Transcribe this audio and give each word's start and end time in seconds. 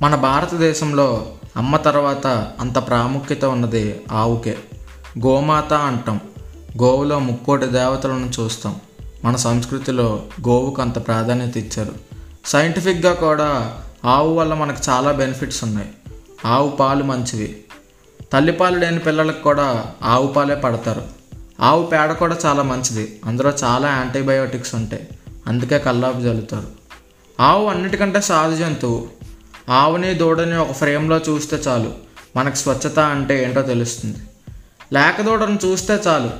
మన 0.00 0.14
భారతదేశంలో 0.14 1.26
అమ్మ 1.56 1.76
తర్వాత 1.76 2.26
అంత 2.60 2.78
ప్రాముఖ్యత 2.86 3.44
ఉన్నది 3.44 4.00
ఆవుకే. 4.12 4.58
గోమాత 5.26 5.72
అంటాం. 5.72 6.20
గోవులో 6.82 7.18
ముక్కోటి 7.18 7.66
దేవతలను 7.66 8.30
చూస్తాం. 8.40 8.76
మన 9.24 9.36
సంస్కృతిలో 9.36 10.22
గోవుకు 10.48 10.82
అంత 10.82 11.06
ప్రాధాన్యత 11.06 11.56
ఇచ్చారు. 11.56 11.92
సైంటిఫిక్గా 12.46 13.14
కూడా 13.14 13.78
ఆవు 14.04 14.34
వల్ల 14.34 14.54
మనకు 14.54 14.78
చాలా 14.88 15.12
బెనిఫిట్స్ 15.12 15.64
ఉన్నాయి. 15.64 15.88
ఆవు 16.44 16.68
పాలు 16.68 17.04
మంచివి. 17.04 17.60
తల్లిపాలు 18.32 18.78
లేని 18.78 18.98
పిల్లలకు 18.98 19.42
కూడా 19.42 19.84
ఆవు 20.02 20.26
పాలే 20.26 20.54
పడతారు. 20.54 21.02
ఆవు 21.60 21.86
పేడ 21.86 22.12
కూడా 22.12 22.36
చాలా 22.44 22.62
మంచిది. 22.62 23.20
అందులో 23.24 23.52
చాలా 23.64 23.88
యాంటీబయోటిక్స్ 23.88 24.74
ఉంటాయి. 24.74 25.08
అందుకే 25.46 25.78
కల్లాపు 25.78 26.20
జల్లుతారు. 26.20 26.68
ఆవు 27.42 27.66
అన్నిటికంటే 27.66 28.20
సాధు 28.20 28.54
జంతువు. 28.56 29.17
ఆవుని 29.68 30.14
దూడని 30.14 30.56
ఒక 30.56 30.72
ఫ్రేమ్లో 30.72 31.18
చూస్తే 31.18 31.56
చాలు. 31.56 31.94
మనకు 32.36 32.54
స్వచ్ఛత 32.54 32.98
అంటే 32.98 33.44
ఏంటో 33.44 33.62
తెలుస్తుంది. 33.62 34.18
లేక 34.92 35.22
దూడను 35.22 35.58
చూస్తే 35.64 36.00
చాలు. 36.06 36.30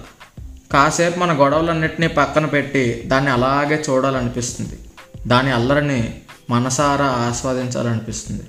కాసేపు 0.72 1.18
మన 1.18 1.40
గొడవలన్నింటినీ 1.40 2.06
పక్కన 2.06 2.46
పెట్టి 2.46 3.02
దాన్ని 3.06 3.30
అలాగే 3.30 3.84
చూడాలనిపిస్తుంది. 3.90 4.78
దాని 5.26 5.50
అల్లరిని 5.50 6.20
మనసారా 6.50 7.06
ఆస్వాదించాలనిపిస్తుంది. 7.06 8.42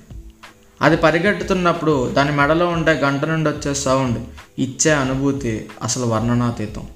అది 0.82 0.98
పరిగెట్టుతున్నప్పుడు 0.98 2.10
దాని 2.10 2.32
మెడలో 2.32 2.68
ఉండే 2.68 2.92
గంట 2.92 3.26
నుండి 3.26 3.50
వచ్చే 3.50 3.74
సౌండ్ 3.74 4.20
ఇచ్చే 4.60 4.92
అనుభూతి 4.92 5.70
అసలు 5.84 6.06
వర్ణనాతీతం. 6.06 6.88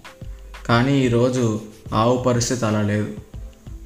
కానీ 0.68 0.98
ఈరోజు 0.98 1.62
ఆవు 1.94 2.18
పరిస్థితి 2.18 2.66
అలా 2.66 2.82
లేదు. 2.82 3.08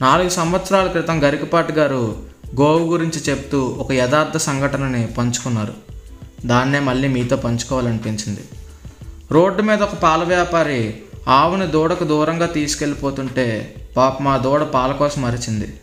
నాలుగు 0.01 0.29
సంవత్సరాల 0.29 0.87
క్రితం 0.87 1.23
గరికపాటి 1.23 1.73
గారు 1.73 2.23
గోవు 2.59 2.91
గురించి 2.91 3.19
చెప్తూ 3.29 3.63
ఒక 3.63 3.91
యథార్థ 3.91 4.37
సంఘటనని 4.37 5.07
పంచుకున్నారు. 5.07 5.73
దాన్నే 6.45 6.79
మళ్ళీ 6.79 7.07
మీతో 7.07 7.35
పంచుకోవాలనిపించింది. 7.35 8.39
రోడ్డు 9.31 9.61
మీద 9.61 9.83
ఒక 9.83 9.93
పాల 9.93 10.23
వ్యాపారి 10.23 10.95
ఆవుని 11.27 11.67
దూడకు 11.67 12.03
దూరంగా 12.03 12.45
తీసుకెళ్ళిపోతుంటే 12.45 13.75
పాప 13.97 14.21
మా 14.21 14.37
దూడ 14.37 14.63
పాల 14.63 14.91
కోసం 14.91 15.25
అరిచింది. 15.25 15.79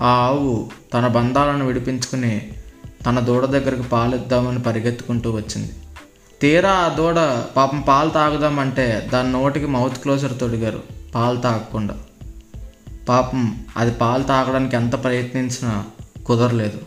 ఆ 0.00 0.06
ఆవు 0.06 0.70
తన 0.94 1.06
బంధాలను 1.06 1.66
విడిపించుకుని 1.66 2.52
తన 3.06 3.20
దూడ 3.20 3.44
దగ్గరకు 3.44 3.82
పాలు 3.82 4.16
ఇద్దామని 4.16 4.62
పరిగెత్తుకుంటూ 4.62 5.30
వచ్చింది. 5.30 5.72
తీరా 6.40 6.70
ఆ 6.70 6.88
దూడ 6.88 7.14
పాపం 7.56 7.80
పాలు 7.80 8.10
తాగుదామంటే 8.10 9.10
దాని 9.12 9.32
నోటికి 9.32 9.66
మౌత్ 9.66 9.98
క్లోజర్ 9.98 10.38
తొడిగారు 10.40 10.82
పాలు 11.14 11.36
తాగకుండా. 11.36 11.94
పాపం 13.08 13.64
అది 13.76 13.90
పాలు 13.90 14.22
తాగడానికి 14.22 14.76
ఎంత 14.76 15.04
ప్రయత్నించినా 15.04 15.84
కుదరలేదు. 16.26 16.80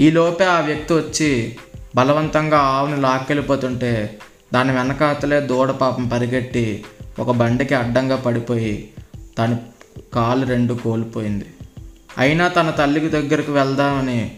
ఈలోపే 0.00 0.44
ఆ 0.44 0.60
వ్యక్తి 0.60 0.94
వచ్చి 0.94 1.56
బలవంతంగా 1.96 2.58
ఆవుని 2.58 3.00
లాక్కెళ్ళిపోతుంటే 3.00 4.18
దాని 4.54 4.72
వెనకాతలే 4.72 5.40
దూడ 5.40 5.70
పాపం 5.70 6.08
పరిగెట్టి 6.08 6.84
ఒక 7.18 7.30
బండికి 7.30 7.74
అడ్డంగా 7.74 8.16
పడిపోయి 8.16 8.90
తన 9.38 9.56
కాలు 10.14 10.46
రెండు 10.46 10.74
కోల్పోయింది. 10.74 11.44
అయినా 12.18 12.48
తన 12.48 12.70
తల్లికి 12.70 13.08
దగ్గరకు 13.08 13.52
వెళ్దామని 13.52 14.32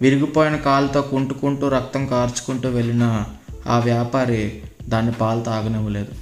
విరిగిపోయిన 0.00 0.56
కాలుతో 0.56 1.02
కుంటుకుంటూ 1.02 1.68
రక్తం 1.68 2.06
కార్చుకుంటూ 2.06 2.68
వెళ్ళిన 2.68 3.24
ఆ 3.66 3.78
వ్యాపారి 3.78 4.62
దాన్ని 4.88 5.12
పాలు 5.12 5.40
తాగనివ్వలేదు. 5.40 6.12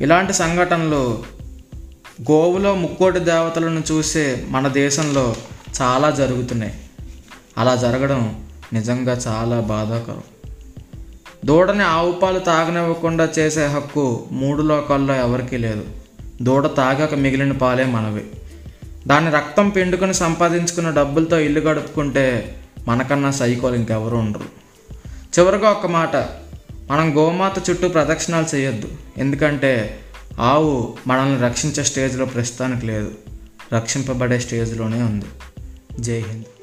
ఇలాంటి 0.00 0.32
సంఘటనలు 0.32 1.22
గోవులో 2.30 2.74
ముక్కోటి 2.74 3.18
దేవతలను 3.18 3.82
చూసే 3.92 4.44
మన 4.48 4.68
దేశంలో 4.68 5.36
చాలా 5.82 6.10
జరుగుతున్నాయి. 6.10 6.74
అలా 7.58 7.76
జరగడం 7.76 8.44
నిజంగా 8.72 9.12
చాలా 9.12 9.60
బాధాకరం. 9.60 10.22
దూడని 11.44 11.82
ఆవు 11.82 12.12
పాలు 12.12 12.38
తాగనివ్వకుండా 12.38 13.28
చేసే 13.38 13.66
హక్కు 13.66 14.24
మూడు 14.32 14.62
లోకాల్లో 14.62 15.14
ఎవరికీ 15.14 15.56
లేదు. 15.56 15.84
దూడ 16.42 16.76
తాగాక 16.76 17.14
మిగిలిన 17.14 17.52
పాలే 17.52 17.84
మనవి. 17.84 18.24
దాని 19.06 19.30
రక్తం 19.30 19.68
పిండుకొని 19.68 20.14
సంపాదించుకున్న 20.14 20.90
డబ్బులతో 20.90 21.38
ఇల్లు 21.38 21.60
గడుపుకుంటే 21.60 22.56
మనకన్నా 22.88 23.30
సైకోలు 23.30 23.74
ఇంకెవరు 23.74 24.16
ఉండరు. 24.16 24.44
చివరిగా 25.38 25.70
ఒక 25.70 25.86
మాట 25.86 26.16
మనం 26.90 27.16
గోమాత 27.16 27.70
చుట్టూ 27.70 27.88
ప్రదక్షిణాలు 27.88 28.56
చేయొద్దు. 28.56 28.88
ఎందుకంటే 29.18 30.00
ఆవు 30.40 30.96
మనల్ని 31.06 31.40
రక్షించే 31.40 31.84
స్టేజ్లో 31.84 32.24
ప్రస్తుతానికి 32.24 32.86
లేదు. 32.86 33.10
రక్షింపబడే 33.74 34.38
స్టేజ్లోనే 34.38 35.02
ఉంది. 35.02 35.24
जय 36.00 36.20
हिंद। 36.20 36.53